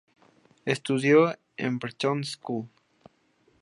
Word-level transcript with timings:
Estudió 0.65 1.25
en 1.57 1.73
la 1.73 1.77
Brentwood 1.79 2.23
School. 2.23 2.67